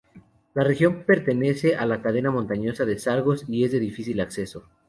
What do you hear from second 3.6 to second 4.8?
es de difícil acceso.